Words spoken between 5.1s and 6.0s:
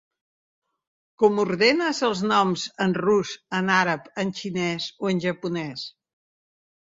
en japonès?